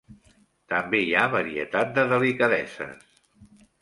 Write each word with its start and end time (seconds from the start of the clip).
També 0.73 1.01
hi 1.09 1.13
ha 1.19 1.27
varietat 1.35 1.93
de 1.99 2.07
delicadeses. 2.15 3.05